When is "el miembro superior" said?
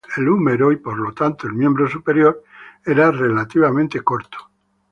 1.45-2.43